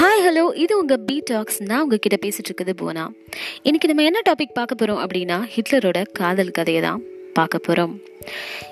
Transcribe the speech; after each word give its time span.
Hi 0.00 0.28
hello 0.28 0.54
இது 0.54 0.78
உங்கள் 0.78 1.00
B 1.06 1.22
tax 1.24 1.62
நான் 1.62 1.80
உங்ககிட்ட 1.80 2.28
பேசிட்டு 2.28 2.50
இருக்குது 2.50 2.72
போனா 2.76 3.12
இன்னைக்கு 3.62 3.88
நம்ம 3.88 4.02
என்ன 4.02 4.20
டாபிக் 4.28 4.54
பார்க்க 4.54 4.74
போகிறோம் 4.74 5.08
அப்படின்னா 5.08 5.48
ஹிட்லரோட 5.56 6.04
காதல் 6.12 6.50
கதையை 6.50 6.82
தான் 6.82 7.02
பார்க்க 7.32 7.58
போகிறோம் 7.58 8.00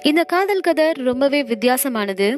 இந்த 0.03 0.23
காதல் 0.23 0.61
கதை 0.61 0.93
ரொம்பவே 0.93 1.43
வித்தியாசமானது. 1.43 2.37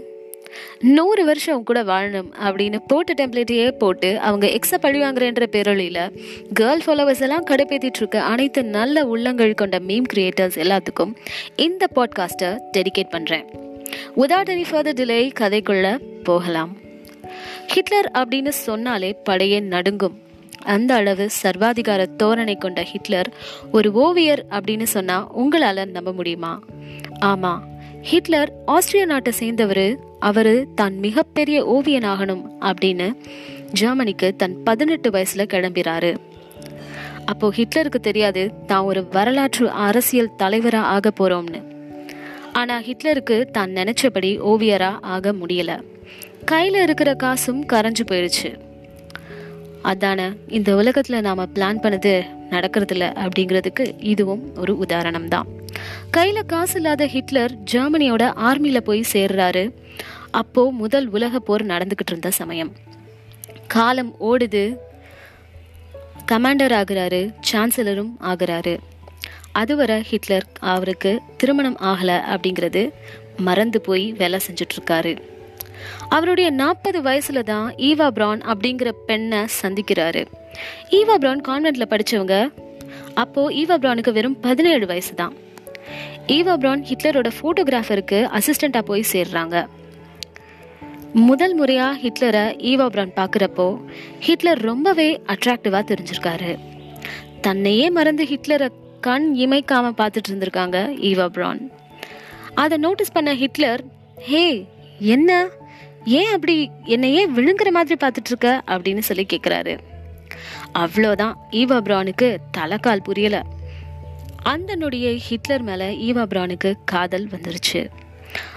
நூறு 0.78 1.24
வருஷம் 1.24 1.62
கூட 1.62 1.82
வாழணும் 1.82 2.32
அப்படின்னு 2.44 2.76
போட்டு 2.86 3.14
டெம்ப்ளேட்டையே 3.14 3.70
போட்டு 3.70 4.18
அவங்க 4.18 4.46
எக்ஸ 4.46 4.74
பழிவாங்குறேன்ற 4.82 5.46
பேரொழியில் 5.46 6.12
கேர்ள் 6.60 6.80
ஃபாலோவர்ஸ் 6.86 7.20
எல்லாம் 7.20 7.46
கடைப்பேத்திட்டு 7.46 7.96
இருக்க 7.96 8.22
அனைத்து 8.22 8.64
நல்ல 8.64 9.06
உள்ளங்கள் 9.06 9.54
கொண்ட 9.54 9.78
மீம் 9.78 10.04
கிரியேட்டர்ஸ் 10.12 10.56
எல்லாத்துக்கும் 10.56 11.14
இந்த 11.56 11.86
பாட்காஸ்ட்டை 11.94 12.58
டெடிகேட் 12.76 13.12
பண்ணுறேன் 13.12 13.44
விதவுட் 14.16 14.48
எனி 14.48 14.64
ஃபர்தர் 14.70 15.00
டிலே 15.00 15.30
கதைக்குள்ளே 15.40 15.98
போகலாம். 16.22 16.76
ஹிட்லர் 17.72 18.10
அப்படின்னு 18.18 18.48
சொன்னாலே 18.48 19.16
படையே 19.24 19.60
நடுங்கும். 19.60 20.16
அந்த 20.62 20.94
அளவு 20.94 21.28
சர்வாதிகார 21.42 22.06
தோரணை 22.22 22.58
கொண்ட 22.58 22.82
ஹிட்லர் 22.82 23.28
ஒரு 23.72 23.92
ஓவியர் 23.92 24.44
அப்படின்னு 24.50 24.82
சொன்னா 24.82 25.16
உங்களால 25.38 25.84
நம்ப 25.90 26.12
முடியுமா? 26.12 26.62
ஆமா. 27.20 27.52
ஹிட்லர் 28.02 28.52
ஆஸ்திரிய 28.66 29.04
நாட்டை 29.04 29.32
சேர்ந்தவர். 29.32 29.98
அவரு 30.18 30.68
தான் 30.74 30.98
மிகப்பெரிய 30.98 31.64
ஓவியன் 31.64 32.02
ஆகணும் 32.02 32.42
அப்படின்னு 32.60 33.16
ஜெர்மனிக்கு 33.72 34.36
தன் 34.36 34.62
பதினெட்டு 34.62 35.10
வயசுல 35.10 35.46
கிளம்பிறாரு. 35.54 36.16
அப்போ 37.24 37.50
ஹிட்லருக்கு 37.50 38.00
தெரியாது 38.00 38.52
தான் 38.66 38.84
ஒரு 38.84 39.08
வரலாற்று 39.10 39.70
அரசியல் 39.70 40.36
தலைவரா 40.38 40.82
ஆக 40.96 41.12
போறோம்னு. 41.20 41.62
ஆனா 42.52 42.80
ஹிட்லருக்கு 42.80 43.44
தான் 43.50 43.70
நினைச்சபடி 43.70 44.32
ஓவியரா 44.52 44.92
ஆக 45.00 45.32
முடியல. 45.32 45.82
கையில் 46.44 46.82
இருக்கிற 46.82 47.14
காசும் 47.14 47.66
கரைஞ்சு 47.66 48.02
போயிடுச்சு. 48.10 48.58
அதான 49.84 50.36
இந்த 50.48 50.76
உலகத்தில் 50.76 51.20
நாம் 51.20 51.38
பிளான் 51.38 51.80
பண்ணது 51.82 52.26
நடக்கிறதில்ல 52.50 53.28
அப்படிங்கிறதுக்கு 53.28 53.94
இதுவும் 53.98 54.56
ஒரு 54.56 54.78
உதாரணம் 54.78 55.28
தான் 55.28 55.46
கையில் 56.10 56.46
காசு 56.46 56.74
இல்லாத 56.74 57.06
ஹிட்லர் 57.06 57.56
ஜெர்மனியோட 57.72 58.32
ஆர்மியில் 58.36 58.80
போய் 58.80 59.04
சேர்றாரு. 59.12 59.72
அப்போ 60.30 60.72
முதல் 60.72 61.08
உலக 61.08 61.38
போர் 61.38 61.66
நடந்துக்கிட்டு 61.66 62.06
இருந்த 62.06 62.30
சமயம். 62.30 62.72
காலம் 63.66 64.16
ஓடுது. 64.20 64.76
கமாண்டர் 66.32 66.72
ஆகுறாரு 66.72 67.34
சான்சலரும் 67.52 68.10
ஆகுறாரு. 68.20 68.78
அதுவரை 69.52 70.02
ஹிட்லர் 70.02 70.46
அவருக்கு 70.60 71.20
திருமணம் 71.36 71.78
ஆகலை 71.82 72.20
அப்படிங்கிறது 72.28 72.90
மறந்து 73.36 73.80
போய் 73.80 74.12
வேலை 74.12 74.40
செஞ்சிட்ருக்காரு 74.46 74.88
இருக்காரு. 74.90 75.38
அவருடைய 76.08 76.50
நாற்பது 76.50 76.98
வயசுல 77.02 77.42
தான் 77.52 77.68
ஈவா 77.88 78.08
பிரான் 78.08 78.40
அப்படிங்கிற 78.52 78.90
பெண்ணை 79.08 79.40
சந்திக்கிறாரு. 79.60 80.22
ஈவா 80.98 81.14
பிரான் 81.14 81.42
கான்வென்ட்ல 81.48 81.86
படிச்சவங்க 81.92 82.36
அப்போ 83.22 83.42
ஈவா 83.60 83.76
பிரானுக்கு 83.82 84.12
வெறும் 84.12 84.40
பதினேழு 84.40 84.86
வயசு 84.86 85.14
தான். 85.14 85.34
ஈவா 86.36 86.54
பிரான் 86.62 86.82
ஹிட்லரோட 86.88 87.28
போட்டோகிராஃபருக்கு 87.40 88.18
அசிஸ்டண்டா 88.38 88.82
போய் 88.90 89.10
சேர்றாங்க. 89.12 89.66
முதல் 91.28 91.54
முறையா 91.60 91.86
ஹிட்லரை 92.02 92.44
ஈவா 92.70 92.86
பிரான் 92.94 93.16
பார்க்குறப்போ 93.16 93.66
ஹிட்லர் 94.26 94.60
ரொம்பவே 94.70 95.08
அட்ராக்டிவா 95.32 95.80
தெரிஞ்சிருக்காரு. 95.90 96.52
தன்னையே 97.46 97.90
மறந்து 97.90 98.24
ஹிட்லரை 98.24 98.68
கண் 99.06 99.26
இமைக்காம 99.44 99.92
பார்த்துட்டு 100.00 100.30
இருந்திருக்காங்க 100.30 100.78
ஈவா 101.10 101.26
பிரான். 101.36 101.62
அதை 102.54 102.76
நோட்டீஸ் 102.78 103.12
பண்ண 103.12 103.34
ஹிட்லர் 103.34 103.82
ஹே 104.28 104.44
என்ன? 105.14 105.30
ஏன் 106.04 106.32
அப்படி 106.34 106.70
என்னை 106.84 107.14
ஏன் 107.14 107.36
விழுங்குற 107.36 107.70
மாதிரி 107.70 108.06
பார்த்துட்டு 108.06 108.26
இருக்க 108.26 108.62
அப்படின்னு 108.66 108.98
சொல்லி 108.98 109.26
கேட்குறாரு 109.32 109.78
அவ்வளோதான். 110.74 111.32
ஈவா 111.50 111.80
பிரானுக்கு 111.80 112.36
தலைக்கால் 112.58 113.02
புரியல. 113.02 113.42
அந்த 114.42 114.76
நொடிய 114.76 115.16
ஹிட்லர் 115.16 115.62
மேல 115.62 115.84
ஈவா 115.84 116.26
பிரானுக்கு 116.26 116.74
காதல் 116.84 117.28
வந்துருச்சு. 117.28 117.88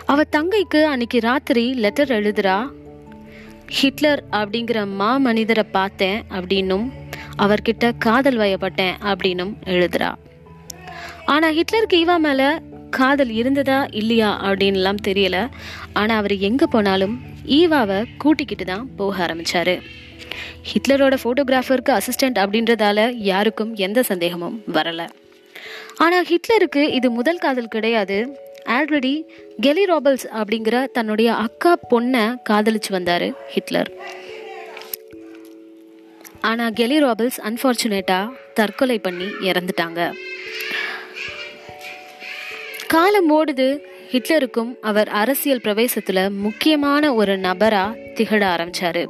அவ 0.05 0.23
தங்கைக்கு 0.31 0.83
அன்னைக்கு 0.83 1.19
ராத்திரி 1.19 1.73
லெட்டர் 1.73 2.09
எழுதுறா. 2.09 2.69
ஹிட்லர் 3.67 4.23
அப்படிங்கிற 4.31 4.87
மா 4.87 5.17
மனிதரை 5.17 5.63
பார்த்தேன் 5.63 6.23
அப்படின்னும் 6.29 6.91
அவர்கிட்ட 7.37 7.91
காதல் 7.97 8.37
வயப்பட்டேன் 8.37 8.93
அப்படின்னும் 9.01 9.53
எழுதுறா. 9.65 10.15
ஆனா 11.25 11.49
ஹிட்லருக்கு 11.49 12.05
ஈவா 12.05 12.17
மேல 12.17 12.61
காதல் 12.97 13.31
இருந்ததா 13.39 13.79
இல்லையா 14.01 14.29
அப்படின்லாம் 14.47 15.01
தெரியல. 15.07 15.37
ஆனால் 15.99 16.19
அவர் 16.21 16.35
எங்கே 16.49 16.67
போனாலும் 16.75 17.15
ஈவாவை 17.57 17.99
கூட்டிக்கிட்டு 18.23 18.65
தான் 18.71 18.85
போக 18.99 19.15
ஆரம்பித்தார் 19.25 19.75
ஹிட்லரோட 20.69 21.15
ஃபோட்டோகிராஃபருக்கு 21.21 21.91
அசிஸ்டன்ட் 21.99 22.39
அப்படின்றதால 22.43 22.99
யாருக்கும் 23.31 23.71
எந்த 23.87 23.99
சந்தேகமும் 24.09 24.57
வரலை. 24.77 25.07
ஆனால் 26.03 26.27
ஹிட்லருக்கு 26.31 26.83
இது 26.97 27.07
முதல் 27.19 27.41
காதல் 27.45 27.73
கிடையாது. 27.75 28.17
ஆல்ரெடி 28.75 29.13
கெலி 29.65 29.83
ராபல்ஸ் 29.91 30.25
அப்படிங்கிற 30.39 30.75
தன்னுடைய 30.97 31.29
அக்கா 31.45 31.71
பொண்ணை 31.91 32.23
காதலிச்சு 32.49 32.91
வந்தார் 32.97 33.27
ஹிட்லர். 33.53 33.91
ஆனால் 36.49 36.75
கெலி 36.79 36.99
ராபல்ஸ் 37.05 37.39
அன்ஃபார்ச்சுனேட்டாக 37.49 38.33
தற்கொலை 38.59 38.97
பண்ணி 39.07 39.27
இறந்துட்டாங்க. 39.49 39.99
காலம் 42.93 43.29
ஓடுது 43.33 43.79
ஹிட்லருக்கும் 44.11 44.79
அவர் 44.81 45.07
அரசியல் 45.07 45.61
பிரவேசத்துல 45.63 46.35
முக்கியமான 46.35 47.13
ஒரு 47.13 47.37
நபரா 47.37 48.13
திகழ 48.13 48.47
ஆரம்பிச்சாரு. 48.47 49.03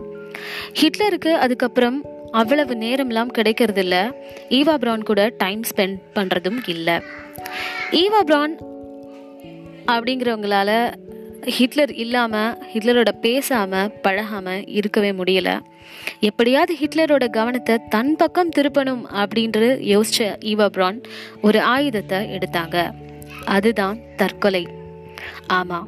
ஹிட்லருக்கு 0.73 1.33
அதுக்கப்புறம் 1.33 2.01
அவ்வளவு 2.31 2.75
நேரம்லாம் 2.75 3.27
கிடைக்கிறது 3.27 3.81
இல்ல 3.81 4.15
ஈவா 4.49 4.75
பிரான் 4.75 5.03
கூட 5.03 5.33
டைம் 5.37 5.61
ஸ்பெண்ட் 5.61 5.97
பண்றதும் 6.15 6.57
இல்லை. 6.65 6.93
ஈவா 7.91 8.19
பிரான் 8.19 8.57
அப்படிங்கிறவங்களால 9.87 10.93
ஹிட்லர் 11.41 11.93
இல்லாம 11.93 12.57
ஹிட்லரோட 12.73 13.07
பேசாம 13.21 13.89
பழகாம 14.03 14.63
இருக்கவே 14.65 15.11
முடியல. 15.11 15.59
எப்படியாவது 16.19 16.75
ஹிட்லரோட 16.81 17.29
கவனத்தை 17.29 17.79
தன் 17.89 18.15
பக்கம் 18.15 18.49
திருப்பணும் 18.49 19.03
அப்படின்றது 19.15 19.71
யோசிச்ச 19.95 20.35
ஈவா 20.39 20.65
பிரான் 20.65 21.01
ஒரு 21.41 21.61
ஆயுதத்தை 21.61 22.19
எடுத்தாங்க. 22.19 22.89
அதுதான் 23.45 23.99
தற்கொலை. 24.15 24.67
ஆமா 25.49 25.83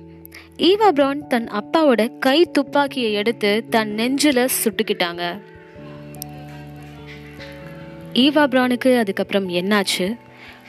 ஈவா 0.57 0.87
பிரவுன் 0.91 1.27
தன் 1.27 1.47
அப்பாவோட 1.47 2.17
கை 2.19 2.45
துப்பாக்கியை 2.51 3.13
எடுத்து 3.13 3.65
தன் 3.69 3.95
நெஞ்சில 3.95 4.47
சுட்டுக்கிட்டாங்க. 4.63 5.39
ஈவா 8.13 8.43
பிரவுனுக்கு 8.47 8.97
அதுக்கப்புறம் 8.97 9.49
என்னாச்சு? 9.49 10.17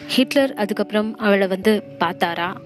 ஹிட்லர் 0.07 0.55
அதுக்கப்புறம் 0.55 1.19
அவளை 1.19 1.47
வந்து 1.47 1.83
பார்த்தாரா? 2.01 2.57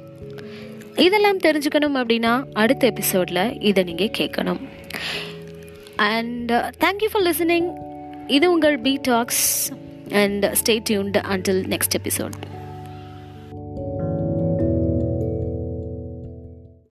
இதெல்லாம் 0.96 1.38
தெரிஞ்சுக்கணும் 1.38 1.96
அப்படின்னா 1.96 2.44
அடுத்த 2.52 2.86
எபிசோடில் 2.86 3.60
இதை 3.60 3.84
நீங்கள் 3.84 4.14
கேட்கணும். 4.18 4.60
அண்ட் 5.96 6.52
தேங்க்யூ 6.52 7.10
ஃபார் 7.12 7.22
லிசனிங் 7.22 7.68
இது 8.26 8.52
உங்கள் 8.52 8.78
P 8.78 8.98
talks 9.02 9.72
and 10.12 10.44
stay 10.44 10.82
tuned 10.90 11.16
until 11.28 11.62
next 11.66 11.98
episode 12.00 12.32